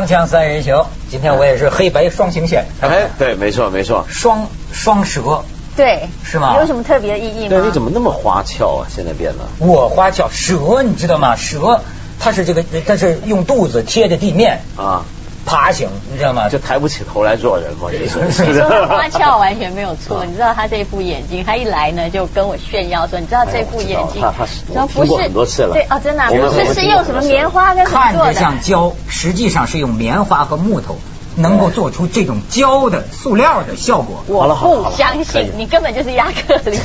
[0.00, 2.64] 锵锵三人行，今天我也是黑白双行线。
[2.80, 5.44] 哎，对，没错没错，双双蛇
[5.76, 7.48] 对，是吗有什么特别的意义吗？
[7.50, 8.88] 对，你怎么那么花俏啊？
[8.88, 11.36] 现在变得，我花俏蛇，你知道吗？
[11.36, 11.82] 蛇
[12.18, 15.04] 它是这个，它是用肚子贴着地面啊，
[15.46, 16.48] 爬行，你知道吗？
[16.48, 30.98] 就抬不起头来做人嘛，你说你说花俏完全没有错，你知道他这副眼睛，他一来呢就跟我炫耀说，你知道这副眼睛，他他然后不是很多次了，对啊，真的不是是用什么棉花跟看着做的，像胶，实际上是用棉花和木头
[31.36, 34.22] 能够做出这种胶的塑料的效果。
[34.26, 36.78] 我不相信，你根本就是亚克力。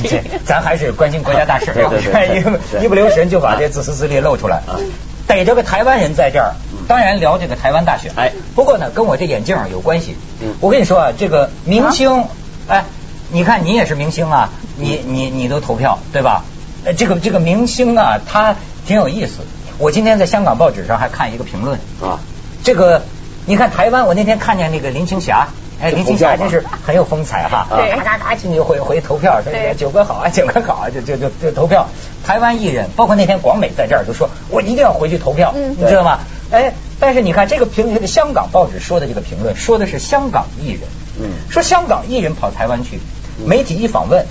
[0.44, 4.56] 咱还是关心国家大事，对对对一不对一不留神就把这自私自利露出来。
[4.66, 4.80] 啊。
[5.26, 6.54] 逮着个台湾人在这儿，
[6.86, 8.12] 当然聊这个台湾大选。
[8.16, 10.54] 哎不过呢，跟我这眼镜有关系嗯。
[10.60, 12.24] 我跟你说啊，这个明星，
[12.68, 12.84] 哎，
[13.30, 16.44] 你看你也是明星啊，你你你都投票对吧？
[16.84, 18.54] 呃，这个这个明星啊，他
[18.86, 19.40] 挺有意思。
[19.78, 22.20] 我今天在香港报纸上还看一个评论，啊，
[22.62, 23.02] 这个
[23.44, 25.48] 你看台湾，我那天看见那个林青霞，
[25.82, 31.86] 哎，林青霞真是很有风采哈，对咔咔咔进去回回投票，说九哥好啊，九哥好啊，就就就就投票。
[32.24, 36.20] 台湾艺人，包括那天广美在这儿就说，我一定要回去投票，嗯你知道吗？
[36.50, 40.80] 哎，但是你看这个评香港报纸说的这个评论，说的是香港艺人，
[41.20, 41.30] 嗯。
[41.50, 42.98] 说香港艺人跑台湾去，
[43.44, 44.24] 媒体一访问，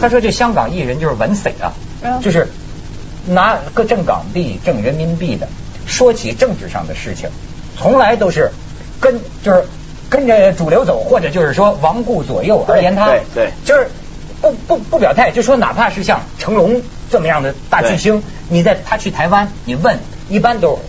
[0.00, 2.20] 他说这香港艺人就是稳匪啊，嗯。
[2.20, 2.48] 就是
[3.26, 5.48] 拿个挣港币、挣人民币的，
[5.86, 7.30] 说起政治上的事情，
[7.76, 8.50] 从来都是
[9.00, 9.64] 跟就是
[10.08, 13.88] 跟着主流走，或者就是说亡顾左右而言他，对对就是
[14.40, 20.80] 不不不表态，就说哪怕是像成龙这么样的大巨星，你在他去台湾，你问一般都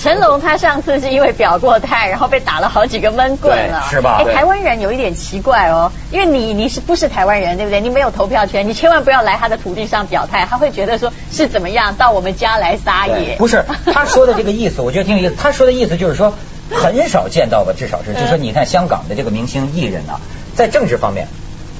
[0.00, 7.82] 成龙他上次是因为表过态，然后被打了好几个闷棍了，是吧哎，台湾人有一点奇怪哦，因为你你是不是台湾人，对不对？
[7.82, 13.36] 你没有投票权，你千万不要来他的土地上表态，他会觉得说是怎么样到我们家来撒野。
[13.36, 13.62] 不是
[13.92, 15.34] 他说的这个意思，我觉得挺有意思。
[15.38, 16.32] 他说的意思就是说，
[16.72, 20.18] 很少见到吧，至少是，就是说，你看香港的这个明星艺人啊，
[20.54, 21.28] 在政治方面，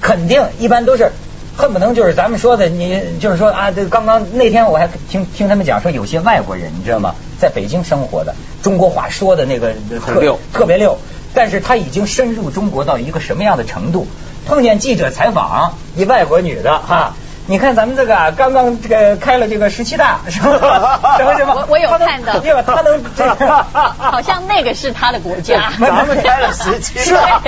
[0.02, 1.10] 肯定一般都是。
[1.56, 10.98] 恨不能就是咱们说的，你就是说啊，这刚刚那天我还听听他们讲说，有些外国人你知道吗，在北京生活的，中国话说的那个特很溜特别溜，
[11.34, 14.06] 但是他已经深入中国到一个什么样的程度？
[14.46, 17.14] 碰见记者采访一外国女的哈，
[17.46, 20.20] 你看咱们这个啊刚刚这个开了这个十七大？
[20.28, 21.54] 什么什么？
[21.54, 22.62] 我我有看到对吧？
[22.66, 23.64] 他能这个。
[24.10, 25.72] 好像那个是他的国家。
[25.78, 27.42] 咱们开了十七是啊，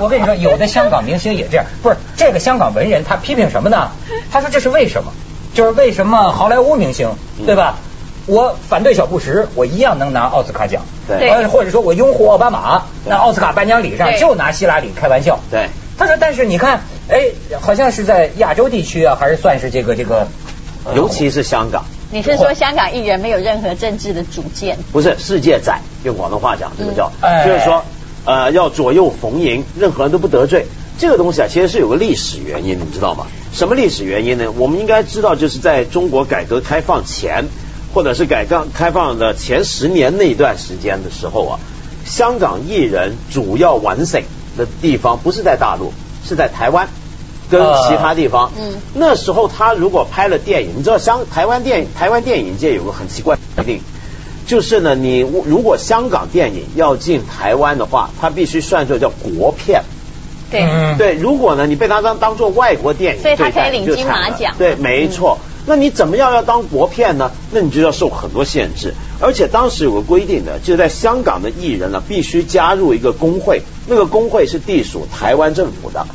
[0.00, 3.90] 我跟你说，有的香港明星也这样，不是这个香港文人，他批评什么呢？
[4.30, 5.12] 他说这是为什么？
[5.52, 7.10] 就是为什么好莱坞明星，
[7.44, 7.76] 对吧？
[8.26, 10.82] 我反对小布什，我一样能拿奥斯卡奖。
[11.08, 15.38] 对呃或者说我拥护奥巴马，那奥斯卡颁奖礼上就拿希拉里开玩笑。
[15.50, 17.26] 对，他说，但是你看，哎，
[17.60, 20.26] 好像是在亚洲地区啊，还是算是这个这个，
[20.84, 24.76] 呃尤其是香港，你是说香港艺人没有任何政治的主见？
[24.92, 27.12] 不是世界仔，用广东话讲，这个叫，
[27.44, 27.84] 就是说，
[28.24, 30.66] 呃，要左右逢迎，任何人都不得罪。
[30.98, 33.26] 这个东西啊，其实是有个历史原因，你知道吗？
[33.52, 34.50] 什么历史原因呢？
[34.56, 37.44] 我们应该知道，就是在中国改革开放前，
[37.96, 41.58] 或者是改革开放的前十年那一段时间的时候啊，
[42.04, 44.22] 香港艺人主要完省
[44.58, 46.88] 的地方不是在大陆，是在台湾。
[47.48, 53.80] 跟其他地方，嗯那时候他如果拍了电影，你知道香台湾电影台湾电影界有个很奇怪的规定，
[54.46, 59.84] 就是呢，你如果香港电影要进台湾的话，它必须算作叫国片。
[60.50, 65.38] 对，嗯对，如果呢你被他当当做外国电影所以他可以领金马奖对，没错。
[65.66, 67.32] 那你怎么样要当国片呢？
[67.50, 76.06] 那你就要受很多限制，而且当时有个规定的，就是在香港的艺人呢必须加入一个工会，那个工会是隶属台湾政府的。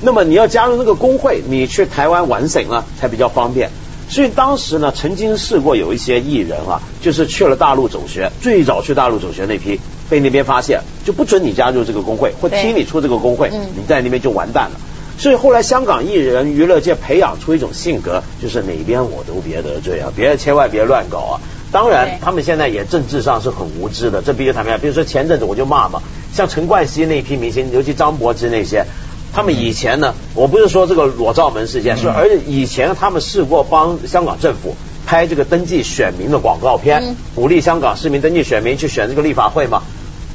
[0.00, 3.70] 那么你要加入那个工会，你去台湾玩省呢才比较方便。
[4.08, 9.80] 所以当时呢，曾经试过有一些艺人啊，就是去了大陆走学，最早去大陆走学那批，
[10.10, 14.80] 被那边发现，就不准你加入这个工会，或踢你出这个工会，嗯你在那边就完蛋了。
[15.16, 21.40] 所以后来香港艺人娱乐界培养出一种性格，就是哪边我都别得罪啊，别千万别乱搞啊。
[21.70, 24.80] 当然，他们现在也政治上是很无知的，这必须坦白讲。
[24.80, 26.02] 比如说前阵子我就骂嘛，
[26.32, 28.86] 像陈冠希那批明星，尤其张柏芝那些，
[29.32, 39.82] 他们以前呢，我不是说这个裸照门事件，是嗯而且以前他们试过帮香港政府拍这个登记选民的广告片嗯，鼓励香港市民登记选民去选这个立法会嘛。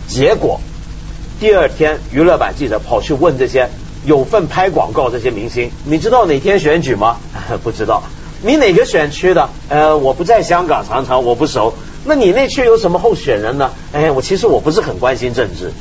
[0.09, 0.59] 结果
[1.39, 3.69] 第二天娱乐版记者跑去问这些
[4.05, 7.17] 有份拍广告这些明星，你知道哪天选举吗？
[7.63, 8.03] 不知道。
[8.41, 9.49] 你哪个选区的？
[9.67, 11.73] 呃，我不在香港，常常我不熟。
[12.05, 13.71] 那你那区有什么候选人呢？
[13.91, 15.73] 哎，我其实我不是很关心政治。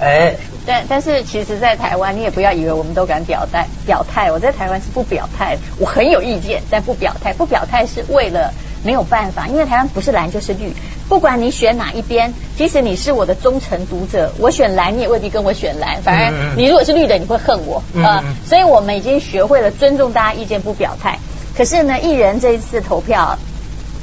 [0.00, 0.34] 哎，
[0.66, 7.32] 但但是其实，在台湾你也不要以为我们都敢表态表态，我在台湾是不表态，我很有意见，但不表态。
[7.32, 10.72] 不表态是为了没有办法，因为台湾不是蓝就是绿，
[11.12, 18.24] 不管你选哪一边，即使你是我的忠诚读者，我选蓝你也未必跟我选蓝，反而你如果是绿的，你会恨我啊。
[18.46, 21.18] 所以我们已经学会了尊重大家意见，不表态。
[21.54, 23.38] 可是呢，艺人这一次投票。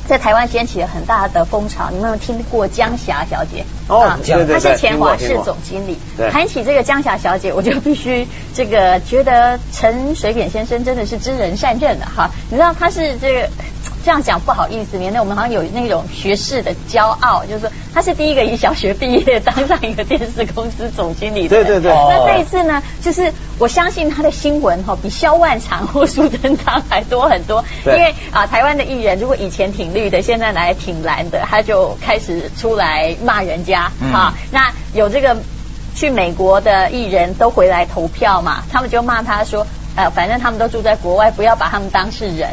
[0.07, 3.63] 在台湾掀起了很大的风潮，你们有听过江霞小姐？
[3.87, 5.97] 哦，对对她是前华视总经理。
[6.31, 12.29] 谈起这个江霞小姐，我就必须这个觉得陈水扁先生真的是知人善任的哈。
[12.49, 13.49] 你知道他是这个。
[14.03, 21.49] 这样讲不好意思，免得我们好像有那种学士的骄傲，就是说他是第一个以小学毕业当上一个电视公司总经理的。
[21.49, 21.91] 对对对。
[21.91, 27.63] 那这一次呢，就是我相信他的新闻哈，比萧万长或苏贞昌还多很多。
[27.85, 34.33] 因为啊，台湾的艺人如果以前挺绿的，现在来挺蓝的，他就开始出来骂人家啊。
[34.51, 35.35] 那有这个
[35.93, 42.49] 去美国的艺人都回来投票嘛，他们就骂他说，呃，反正他们都住在国外，不要把他们当是人。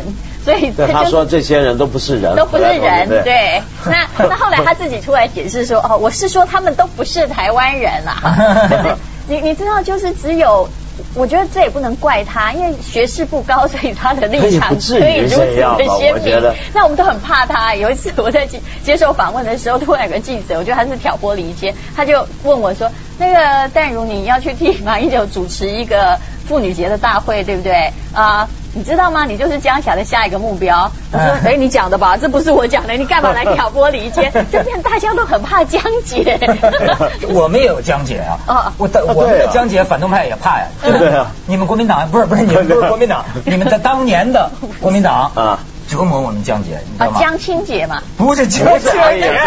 [0.46, 3.08] 所以他说这些人都不是人，都不是人。
[3.24, 8.96] 对， 那那后来他自己出来解释说，哦，我是说他们都不是台湾人啦。
[9.26, 10.68] 你你知道，就是只有，
[11.14, 16.54] 我觉得这也不能怪他，因为学识不高，所以他的立场可以如此的鲜明。
[16.72, 17.74] 那我们都很怕他。
[17.74, 22.88] 有一次我在接接受访问的时候，突然有个记者，我觉得他是挑拨离间，他就问我说
[23.18, 26.16] ：“那个淡如，你要去替马英九主持一个
[26.46, 28.48] 妇女节的大会，对不对？”啊。
[28.72, 29.24] 你知道吗？
[29.24, 30.92] 你就是江霞的下一个目标。
[31.10, 34.30] 我说，哎，你讲的吧，这不是我讲的，你干嘛来挑拨离间？
[34.52, 36.38] 这边大家都很怕江姐。
[37.32, 38.36] 我们也有江姐啊。
[38.46, 40.66] 啊，我的我们的江姐，反动派也怕呀。
[40.82, 41.28] 对不对啊？
[41.46, 45.58] 你们国民党不是不是你们不是国民党， 你们在当年的国民党啊
[45.88, 47.18] 折磨我们江姐，你知道吗？
[47.18, 48.02] 江青姐嘛？
[48.18, 49.40] 不是江青姐，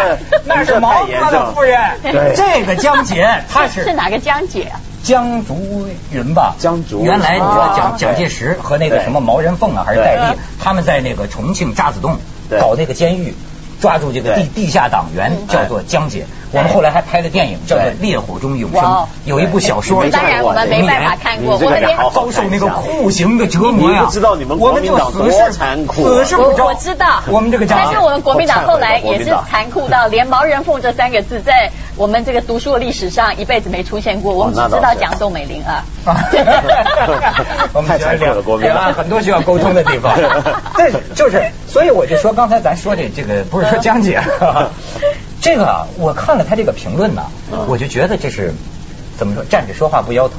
[0.46, 1.80] 那是毛哥的夫人。
[2.36, 4.81] 这个江姐她是是哪个江姐啊？
[5.04, 7.04] 江竹云吧，江竹。
[7.04, 12.18] 原来你说蒋蒋介石和那个什么毛人凤啊，还是戴笠，他们在那个重庆渣滓洞
[12.60, 13.34] 搞那个监狱，
[13.81, 16.25] 抓住这个地地下党员，叫做江姐。
[16.51, 18.81] 我们后来还拍了电影，叫做《烈火中永生》，
[19.25, 21.81] 有一部小说，当然我们没办法看过，我们
[22.13, 24.04] 遭受那个酷刑的折磨呀！
[24.06, 35.84] 不知道你们国民党多残酷，死是不我知道，我们这个家但是我们国民党后来也是残酷到 连毛人凤这三个字在我们这个读书的历史上一辈子没出现过，我们只知道讲宋美龄啊。
[37.74, 38.92] 我 们 太残酷了，国民党。
[38.94, 40.16] 很多需要沟通的地方。
[40.75, 44.19] 对，就是，所以我就说刚才咱说的这个，不是说江姐。
[45.41, 47.24] 这个啊，我看了他这个评论呢，
[47.68, 48.53] 我就觉得这是
[49.18, 50.38] 怎么说，站着说话不腰疼。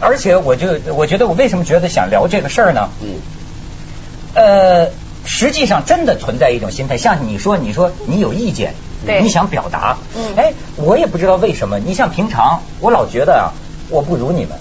[0.00, 2.88] 而且我就我觉得我为什么觉得想聊这个事儿呢？
[3.00, 3.08] 嗯。
[4.34, 4.90] 呃，
[5.24, 8.74] 实际上真的存在一种心态，像你说，你说你有意见，
[9.22, 11.78] 你想表达，嗯，哎，我也不知道为什么。
[11.78, 13.52] 你像平常，我老觉得啊，
[13.90, 14.58] 我不如你们，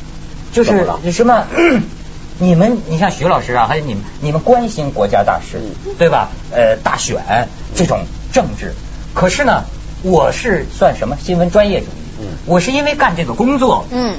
[0.51, 1.45] 就是什么，
[2.37, 5.61] 你们，你像徐老师啊，还有你们，你们关心国家大事，
[5.97, 6.29] 对吧？
[6.51, 7.99] 呃，大选这种
[8.33, 8.73] 政治。
[9.13, 9.63] 可是呢，
[10.03, 11.89] 我是算什么新闻专业主义？
[12.21, 14.15] 嗯，我是因为干这个工作，嗯，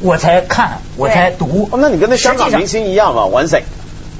[0.00, 1.68] 我才看，我才读。
[1.72, 3.62] 哦那你跟那香港明星一样嘛，玩贼，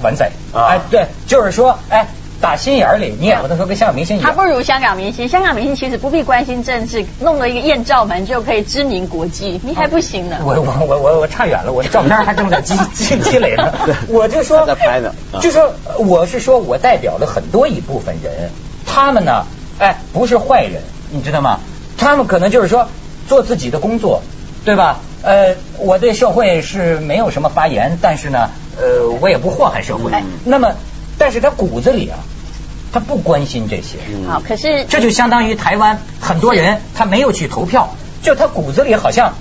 [0.03, 0.67] 玩贼啊！
[0.71, 2.07] 哎，对，就是说，哎，
[2.41, 4.29] 打心眼里你也不能说跟香港明星一样。
[4.29, 10.39] 他不如香港明星，香港明星其实不必关心政治，弄了一个艳照门就可以知名国际，你还不行呢。
[10.43, 13.73] 我我我我我差远了，我照片还正在积积积累呢。
[14.09, 18.51] 我就说在拍呢，就说我是说我代表了很多一部分人，
[18.87, 19.45] 他们呢。
[19.79, 21.61] 哎，不是坏人，你知道吗？
[21.99, 22.89] 他们可能就是说
[23.29, 24.23] 做自己的工作，
[24.65, 25.01] 对吧？
[25.23, 30.13] 呃，我对社会是没有什么发言，但是呢，呃，我也不祸害社会。
[30.45, 30.75] 那么，
[31.19, 32.19] 但是他骨子里啊，
[32.93, 33.99] 他不关心这些。
[34.29, 39.35] 好，可是这就相当于台湾很多人他没有去投票，就他骨子里好像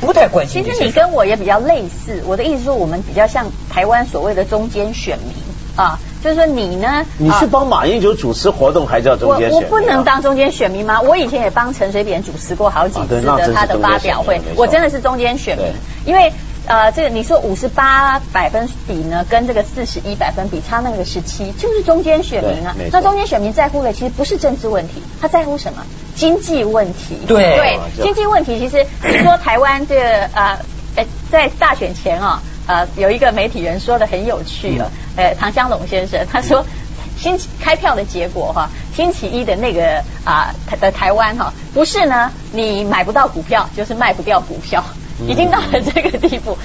[0.00, 0.64] 不太关心。
[0.64, 5.34] 其实你跟我也比较类似，我的意思说，我们比较像台湾所谓的中间选民
[5.76, 5.98] 啊。
[6.22, 7.04] 就是说你呢？
[7.18, 9.70] 你是帮马英九主持活动，还叫中间选民？
[9.70, 11.00] 我我不能当中间选民吗？
[11.00, 15.66] 我以前也帮陈水扁主持过好几次的他的发表会，我真的是中间选民。
[16.04, 16.32] 因为
[16.66, 22.76] 呃，这个你说五十八百分比呢，跟这个四十一百分比差那个十七，就是中间选民啊。
[22.92, 25.82] 那中间选民在乎的其实不是政治问题，他在乎什么？
[26.14, 27.18] 经济问题。
[27.26, 30.02] 对对，经济问题其实你说台湾这个
[30.34, 30.58] 呃，
[31.30, 32.42] 在大选前啊。
[32.70, 36.64] 呃，有一个媒体人说的很有趣了，呃，唐湘龙先生他说，
[37.18, 44.84] 星期开票的结果哈，星期一的那个啊的台湾哈，不是呢，你买不到股票，就是卖不掉股票，
[45.26, 46.56] 已经到了这个地步。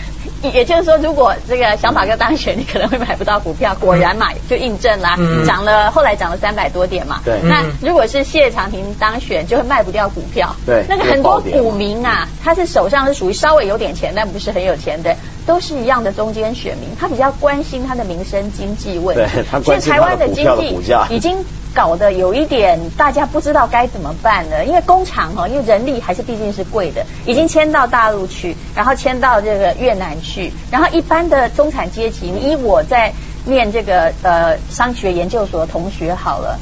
[0.51, 3.75] 也就是说，如果这个小马哥当选，你可能会买不到股票。
[3.75, 7.21] 果然嘛，就印证啦，涨了，后来涨了三百多点嘛。
[7.25, 7.39] 对。
[7.43, 10.55] 那如果是谢长廷当选，就会卖不掉股票。
[10.65, 10.85] 对。
[10.87, 15.15] 那个很多股民啊，他是手上是属于稍微有点钱，但不是很有钱的。
[15.45, 19.21] 都是一样的中间选民，他比较关心他的民生经济问题。
[19.21, 21.37] 对他关心现在台湾他的股经济票的股价已经
[21.75, 33.13] 搞得有一点大家不知道该怎么办了，因为工厂哈，因为人力还是毕竟是贵的，已经迁到大陆去，然后迁到这个越南去，然后一般的中产阶级，你以我在
[33.43, 36.57] 念这个呃商学研究所的同学好了。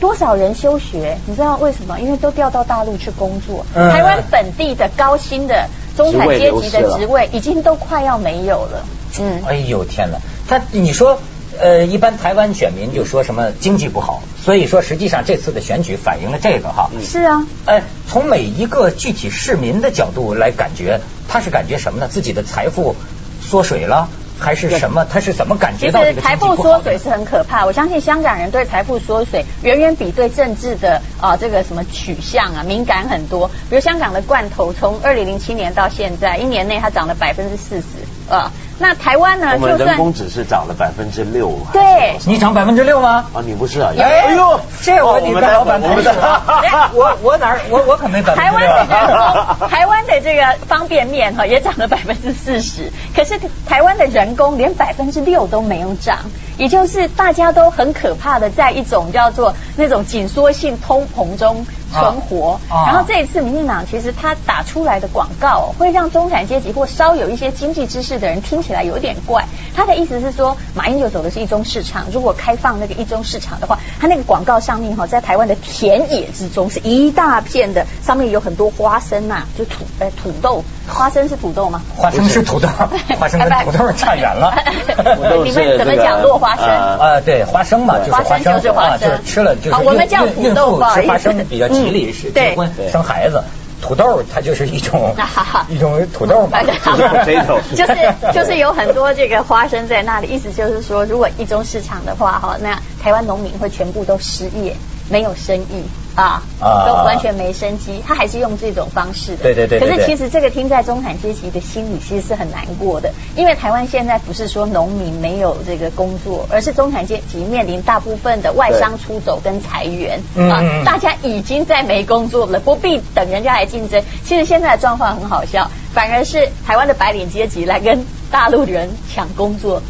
[0.00, 1.18] 多少人休学？
[1.26, 1.98] 你知道为什么？
[1.98, 3.66] 因为都调到大陆去工作。
[3.74, 8.84] 嗯台湾本地的高薪的中产阶级的职位已经都快要没有了。
[9.18, 10.18] 嗯，哎呦天哪！
[10.46, 11.18] 他你说，
[11.60, 16.90] 呃，一般台湾选民就说什么经济不好，所以说实际上这次的选举反映了这个哈。
[17.02, 22.08] 是啊，哎，从每一个具体市民的角度来感觉，他是感觉什么呢？
[22.08, 22.94] 自己的财富
[23.40, 25.04] 缩水了，还是什么？
[25.04, 27.66] 他是怎么感觉到这个实财富缩水是很可怕。
[27.66, 33.48] 我相信香港人对财富缩水远远比对政治的啊、这个什么取向啊敏感很多。
[33.68, 38.52] 比如香港的罐头，从二零零七年到现在，一年内它涨了百分之四十啊。
[38.78, 41.52] 那台湾呢，我们就人工只是涨了百分之六。
[41.72, 43.26] 对你涨百分之六吗？
[43.34, 43.92] 啊，你不是啊？
[43.98, 49.56] 哎呦，这我们干老板不是我们的我 我哪儿我我可没百分台之六湾的人啊。
[49.58, 56.18] 工，台湾的这个方便面哈也涨了百分之四十，可是台湾的人工连百分之六都没有涨，
[56.58, 62.60] 也就是大家都很可怕的在一种叫做那种紧缩性通膨中存活。
[62.68, 69.46] 啊啊然后这一次民进党其实他打出来的广告会让中产阶级或稍有一些经济知识的人听起来有点怪。
[69.74, 81.80] 他的意思是说，马英九走的是一中市场，如果开放那个一中市场的话，他那个广告上面哈，在台湾的田野之中是一大片的，上面有很多花生呐、就土呃土豆，花生是土豆吗？
[81.96, 82.68] 花生是土豆，
[83.18, 84.52] 花生跟土豆差远了。
[85.44, 86.64] 你们怎么讲落花生？
[86.66, 91.08] 呃啊，对，花生嘛，就是花生就是花啊，生就是吃了就是啊我们叫土豆吃豆不好意思。
[91.08, 93.42] 花生比较吉利，嗯是结婚生孩子。
[93.80, 95.14] 土豆它就是一种
[95.70, 96.60] 一种土豆嘛。
[96.62, 97.94] 就是
[98.34, 104.74] 就是有很多这个花生在那里，意思就是说，如果一中市场的话哈，那台湾农民会全部都失业，
[105.08, 105.84] 没有生意
[106.18, 108.02] 啊，啊都完全没生机。
[108.04, 124.02] 他还是用这种方式的，对对对可是其实这个听在中产阶级的心里，其实是很难过的，因为台湾现在不是说农民没有这个工作，而是中产阶级面临大部分的外商出走跟裁员啊嗯嗯嗯，大家已经在没工作了，不必等人家来竞争。
[124.24, 129.82] 其实现在的状况很好笑，反而是台湾的白领阶级来跟大陆人抢工作，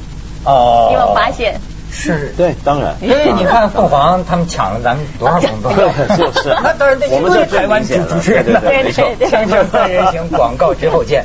[0.44, 1.58] 哦，你有没有发现？
[1.90, 2.32] 是？
[2.36, 2.94] 对，当然。
[3.00, 5.72] 因为你看凤凰他们抢了咱们多少工作，
[6.16, 11.24] 就是 那当然，我们这最台湾主持人的，对对对没错对对锵锵三人行广告之后见。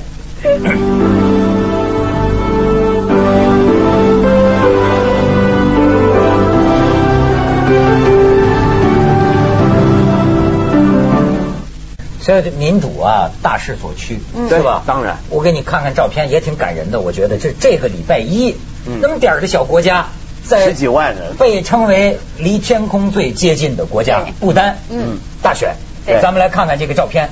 [12.21, 14.81] 所以这民主啊，大势所趋，嗯是吧？
[14.85, 17.01] 当然我给你看看照片，也挺感人的。
[17.01, 18.55] 我觉得这这个礼拜一，
[18.87, 20.07] 嗯那么点儿的小国家，
[20.47, 25.75] 在十几万人被称为离天空最接近的国家，不丹，嗯，大选。
[26.05, 27.29] 对咱们来看看这个照片，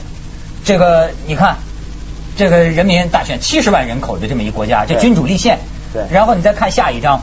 [0.64, 1.58] 这个你看，
[2.38, 5.60] 这个人民大选七十万人口的这么一国家，这君主立宪。
[5.94, 7.22] 对然后你再看下一张。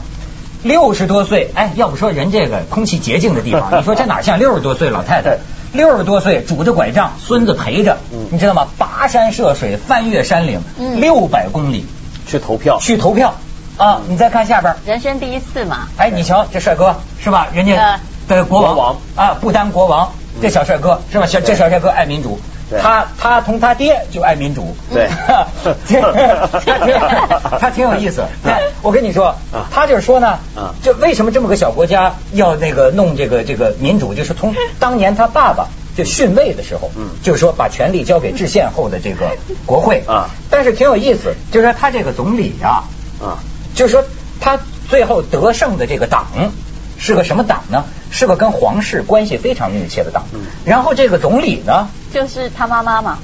[0.61, 5.39] 六十多岁，哎，要不说人这个空气洁净的地方，你说这哪像六十多岁老太太对？
[5.71, 8.67] 六十多岁拄着拐杖，孙子陪着，嗯你知道吗？
[8.77, 11.85] 跋山涉水，翻越山岭，嗯六百公里
[12.27, 13.35] 去投票，去投票
[13.79, 14.01] 啊！
[14.09, 17.47] 你再看下边，人生第一次嘛，哎，你瞧这帅哥是吧？
[17.53, 18.75] 人家的国王。
[18.75, 18.97] 国王。
[19.15, 21.25] 啊，不丹国王，这小帅哥是吧？
[21.25, 22.37] 小这小帅哥爱民主，
[22.81, 25.07] 他他同他爹就爱民主，对。
[25.87, 28.25] 这他挺他挺有意思。
[28.45, 35.67] 哎，我跟你说啊，他就是说呢啊，就为什么这么个小国家要那个弄这个这个民主，就是从 当年他爸爸。
[35.97, 37.09] 就逊位的时候，嗯。
[37.23, 40.01] 就是说把权力交给制宪后的这个国会。
[40.07, 42.83] 啊，但是挺有意思，就是说他这个总理啊，
[43.19, 43.35] 啊，
[43.79, 44.03] 就是说
[44.41, 44.59] 他
[44.89, 46.27] 最后得胜的这个党
[46.97, 47.85] 是个什么党呢？
[48.11, 50.25] 是个跟皇室关系非常密切的党。
[50.33, 53.19] 嗯然后这个总理呢，就是他妈妈嘛，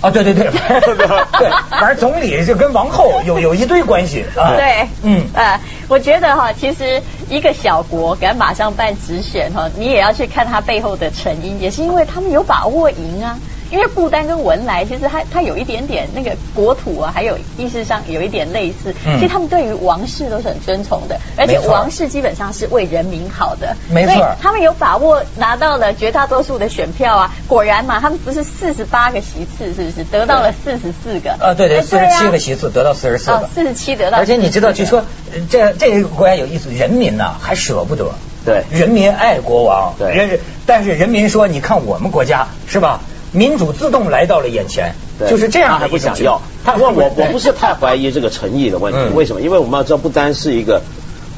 [0.00, 0.44] 啊，对对对，
[1.38, 4.56] 对，反正总理就跟王后有有一堆关系啊。
[4.56, 13.38] 对，嗯呃，我觉得哈，其实一个小国敢马上办直选哈，你也要去看他背后的成因，也是因为他们有把握赢啊。
[13.70, 19.18] 因为不丹跟文莱其实它它有一点点那个国土啊，还有意识上有一点类似，嗯。
[19.18, 24.14] 其实他们对于王室都是很尊崇的，而且王室基本上是为人民好的，没错。
[24.14, 27.34] 所以他们有把握拿到了绝大多数的选票啊。
[27.46, 30.04] 果然嘛，他们不是四十八个席次，是不是？
[30.04, 31.32] 得到了四十四个？
[31.32, 38.10] 啊，对对，哎四十七个席次得到四十四个，四十七得到，而且你知道，据说呃这这个国家有意思，人民呐还舍不得。
[38.44, 38.62] 对。
[38.70, 40.14] 人民爱国王，对。
[40.14, 43.00] 人但是人民说，你看我们国家是吧？
[43.32, 46.40] 民主自动来到了眼前，对就是这样的他还不想要。
[46.64, 49.40] 他不过我我不是太怀疑这个诚意的问题，嗯为什么？
[49.42, 50.82] 因为我们要知道，不单是一个。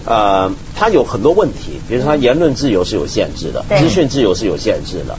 [0.07, 5.18] 呃，它有很多问题，比如说它言论自由是有限制的，对资讯自由是有限制的。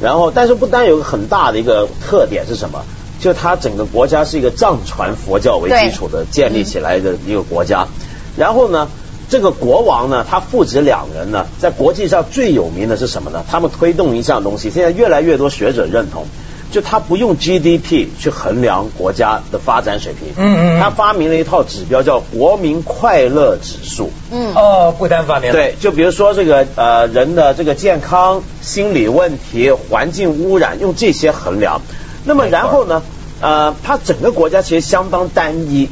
[0.00, 2.82] 然后，但是不单有个很大的一个特点是什么？
[3.20, 7.86] 就它整个国家是一个藏传佛教为基础的建立起来的一个国家。
[8.34, 8.88] 然后呢，
[9.30, 13.44] 这个国王呢，他父子两人呢，在国际上最有名的是什么呢？
[13.48, 16.26] 他们推动一项东西，现在越来越多学者认同，
[16.72, 24.10] 就他不用 GDP 去衡量国家的发展水平，嗯嗯嗯他发明了一套指标叫国民快乐指数。
[24.32, 31.82] 嗯，哦，不单发明了，对，就比如说这个呃人的这个健康、心理问题、环境污染，用这些衡量。
[32.24, 33.02] 那么然后呢，
[33.40, 35.88] 呃，他整个国家其实相当单一，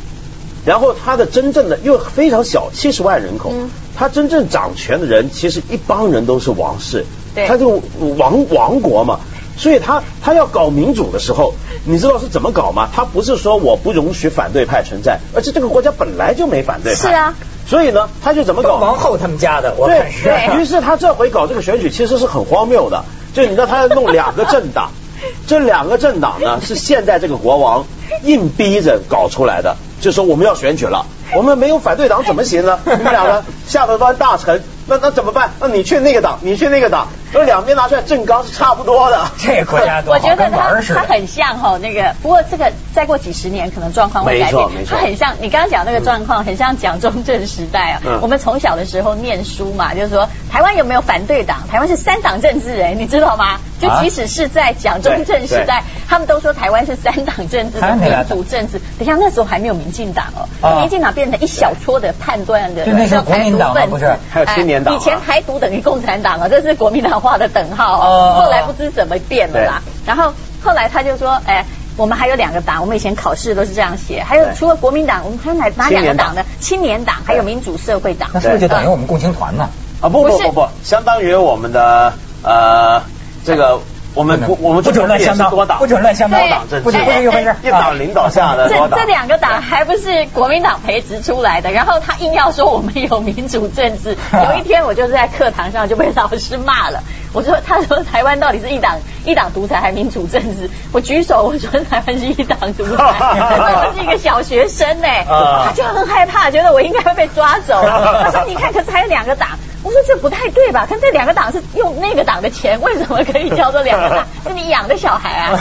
[0.65, 7.83] 然后他的真正的又非常小，七十万人口，嗯它真正掌权的人其实一帮人都是王室，对他就
[8.17, 9.21] 王王国嘛。
[9.57, 11.53] 所以他他要搞民主的时候，
[11.85, 12.89] 你知道是怎么搞吗？
[12.95, 17.01] 他不是说我不容许反对派存在，而且这个国家本来就没反对派。
[17.01, 17.35] 是啊。
[17.67, 18.77] 所以呢，他就怎么搞？
[18.77, 20.25] 王后他们家的，我对看是。
[20.25, 24.93] 对于是他这回搞这个选举其实是很荒谬的，就你知道他要弄两个政党，
[25.49, 27.85] 这两个政党呢是现在这个国王
[28.23, 32.79] 硬逼着搞出来的，就说我们要选举了， 我们没有反对党怎么行呢？
[32.85, 35.51] 你们两个下头端大臣，那那怎么办？
[35.61, 39.31] 那你去那个党，你去那个党，那两边拿出来正纲是差不多的。
[39.39, 41.01] 这国家多好，我觉得跟玩他儿似的。
[41.01, 44.55] 他很像哈那个，不过这个再过几十年可能状况会改变。
[44.55, 48.01] 没错没错他很像你刚刚讲那个状况，很像蒋中正时代啊。
[48.05, 51.59] 嗯我们从小的时候念书嘛，就是说台湾有没有反对党？
[51.71, 53.59] 台湾是三党政治人，你知道吗？
[53.81, 58.81] 就啊即使是在蒋中正时代，他们都说台湾是三党政治的民主政治。
[58.99, 68.43] 等一下那时候还没有民进党哦，啊民进党变成一小撮的判断的就那时候国民党嘛台独分子不是还有青年党啊哎以前台独等于共产党啊，这是国民党画的等号哦哦。
[68.43, 69.83] 后来不知怎么变了啦。
[70.07, 70.33] 然后
[70.63, 71.65] 后来他就说，哎。
[71.99, 74.23] 我们还有两个党，我们以前考试都是这样写。
[74.23, 76.45] 还有除了国民党，我们还有哪哪两个党呢？
[76.61, 78.31] 青年党，还有民主社会党。
[78.33, 79.69] 那是不是就等于我们共青团呢？
[80.01, 82.13] 啊不不不不，相当于我们的
[82.45, 83.03] 呃
[83.45, 83.81] 这个
[84.19, 89.05] 我们不我们不准乱相当多党，不准乱相当多党政治，不是不是一回事 一党领导下的这这。
[89.05, 94.17] 两个党还不是国民党培植出来的，然后他硬要说我们有民主政治。
[94.35, 97.01] 有一天我就是在课堂上就被老师骂了，
[97.33, 100.69] 我说他说台湾到底是一党一党独裁还民主政治？
[100.93, 107.81] 我举手我说台湾是一党独裁， 我是一个小学生呢，啊他就很害怕，觉得我应该会被抓走。
[107.83, 109.49] 他说你看，可是还有两个党。
[109.89, 110.85] 我说这不太对吧？
[110.87, 114.27] 看这两个党是用那个党的钱，为什么可以叫做两个党？
[114.47, 115.59] 是你养的小孩啊？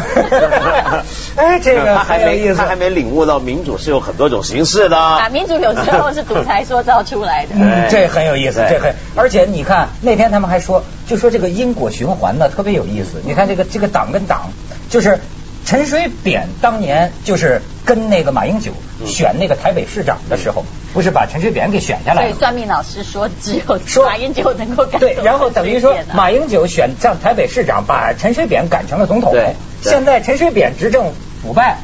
[1.38, 2.66] 哎，这个他还没意思他。
[2.66, 4.98] 还没领悟到民主是有很多种形式的。
[4.98, 7.56] 啊，民主有时候是独裁塑造出来的。
[7.56, 13.22] 嗯，这很有意思，这很，而且你看那天他们还说，就说这个因果循环呢特别有意思。
[13.24, 14.52] 你看这个这个党跟党，
[14.90, 15.22] 就是
[15.66, 19.08] 陈水扁当年就是跟那个马英九嗯。
[19.08, 22.36] 选那个台北市长的时候，不是把陈水扁给选下来了吗？
[22.38, 29.32] 算命老师说，只有说马英九能够改对，然后等于说马英九选上台北市长，把陈水扁赶成了总统。
[29.32, 29.56] 对。
[29.82, 29.92] 对。
[29.92, 31.78] 现在陈水扁执政腐败，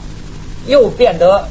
[0.68, 1.48] 又变得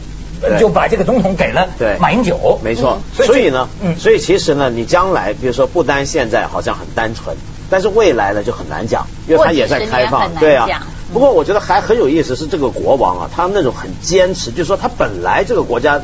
[0.59, 2.59] 就把这个总统给了马英九。
[2.63, 3.97] 没错，嗯所以呢，嗯。
[3.99, 7.37] 所以其实呢，你将来比如说不单现在好像很单纯，
[7.71, 10.67] 但是未来呢就很难讲，因为它也在开放，对啊。
[10.69, 10.83] 讲。
[11.13, 16.01] 不过我觉得还很有意思是这个国王啊，他那种很坚持，就是说他本来这个国家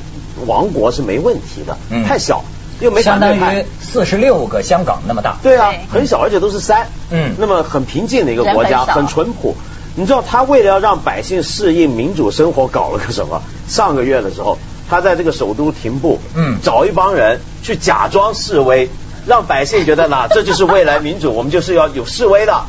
[0.47, 2.45] 王国是没问题的，嗯太小
[2.81, 3.65] 又没相当于。
[3.81, 5.39] 四十六个香港那么大。
[5.43, 9.57] 对啊，很小，而且都是山，嗯那么很平静的一个国家，很很淳朴。
[9.97, 13.43] 你知道他为了要让百姓适应民主生活，搞了个什么？
[13.67, 18.89] 上个月的时候，他在这个首都停步，嗯找一帮人去假装示威，
[19.29, 22.67] 让百姓觉得呐，这就是未来民主，我们就是要有示威的啊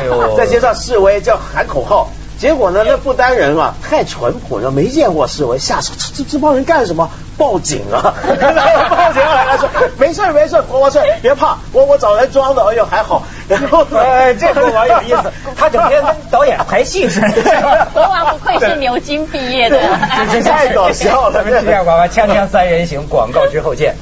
[0.00, 2.10] 哎呦，在街上示威叫喊口号。
[2.38, 7.10] 结果呢，那不丹人啊太淳朴了，没见过示威，下手这这这帮人干什么？
[7.36, 8.00] 报警啊！
[8.26, 9.68] 报警来了，说
[9.98, 13.22] 没事儿没事儿，国王说别怕，我我找人装的，哎呦还好。
[13.46, 17.28] 然后哎，这国王有意思， 他整天跟导演排戏似的。
[17.92, 19.78] 国王不愧是牛津毕业的，
[20.32, 23.94] 这太搞笑了咱们是这样，广告锵锵三人行，广告之后见。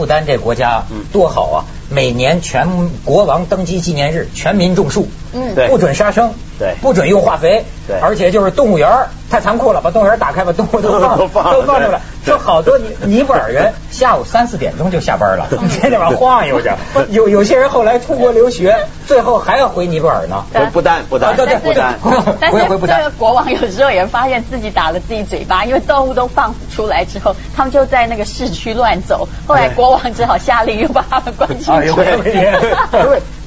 [0.00, 1.58] 不丹这国家嗯多好啊！
[1.90, 2.66] 每年全
[3.04, 11.18] 国王登基纪念日，全民种树，嗯对不准杀生，对不准用化肥，对而且就是动物园儿太残酷了，把动物园儿打开，把动物都放
[11.52, 12.00] 都放出来。
[12.24, 16.76] 对 说好多尼尼泊尔人下午三四点钟就下班了，天天往晃悠着。
[17.10, 20.44] 有有些人后来出国留学，最后还要回尼泊尔呢。
[20.52, 21.98] 回不丹，不丹，啊对对不丹。
[22.40, 29.28] 但是这个国王有时候也发现自己打了自己嘴巴，因为动物都放出来之后，他们就在那个市区乱走。
[29.46, 31.72] 后来国王只好下令又把他们关进去。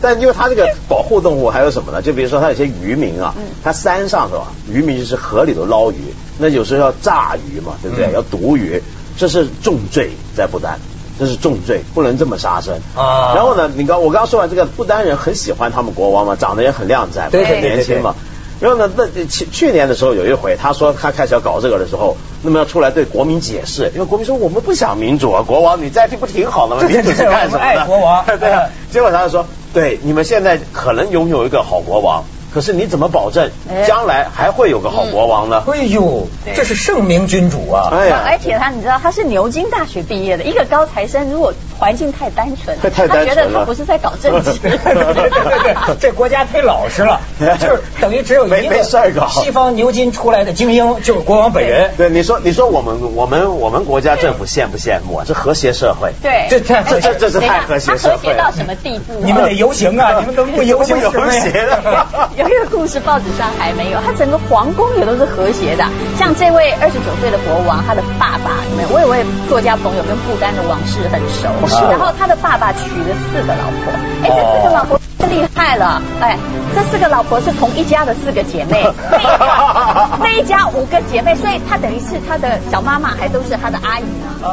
[0.04, 2.02] 但因为它这个保护动物还有什么呢？
[2.02, 8.08] 就比如说它有些渔民啊，它山上是吧渔民就是河里头捞鱼，那有时候要炸鱼嘛，对不对？
[8.08, 8.84] 嗯要毒鱼，
[9.18, 10.78] 这是重罪在不丹。
[11.20, 18.16] 这是重罪，不能这么杀生啊然后呢，你刚我刚刚说完这个，不丹人很喜欢他们国王嘛，长得也很靓仔很年轻嘛。
[18.60, 26.82] 然后呢，那去去年的时候有一回，他说他开始要搞这个的时候，那么要出来对国民解释，因为国民说我们不想民主啊，国王你在这不挺好的吗？
[26.88, 27.64] 民主是干什么的？
[27.64, 28.64] 爱国王 对啊。
[28.92, 35.64] 结果他就说，对，你们现在可能拥有一个好国王，可是你怎么保证哎将来还会有个好国王呢？
[35.68, 37.90] 哎呦，这是圣明君主啊！
[37.92, 44.54] 哎呀，而且他，你知道他是牛津大学毕业的，一个高材生，如果环境太单纯，太单纯了他觉得他不是在搞政治。
[44.64, 51.92] 对对对对对，这国家太老实了，就是等于只有一没没个事搞西方牛津出来的精英，就是国王本人。
[51.98, 55.26] 对，你说你说我们我们我们国家政府羡不羡慕啊？
[55.28, 56.12] 这和谐社会。
[56.22, 59.14] 对，这这这这这是太和谐社会和谐到什么地步？
[59.24, 60.20] 你们得游行啊！
[60.20, 62.08] 你们能不游行有什么呀和谐的。
[62.38, 65.84] 有一个故事报纸上还没有，他整个皇宫也都是和谐的。
[66.18, 68.90] 像这位二十九岁的国王，他的爸爸，有没有？
[68.94, 71.50] 我有位作家朋友跟不丹的王室很熟，
[71.90, 75.00] 然后他的爸爸娶了四个老婆，哎，这四个老婆
[75.30, 76.38] 厉害了，哎，
[76.76, 84.52] 这四个老婆是同一家的四个姐妹，那一家那一家五个姐妹，所以他等于是他的小妈妈还都是他的阿姨呢。